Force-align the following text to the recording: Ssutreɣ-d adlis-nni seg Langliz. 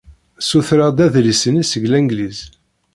Ssutreɣ-d 0.41 0.99
adlis-nni 1.05 1.63
seg 1.65 1.83
Langliz. 1.91 2.39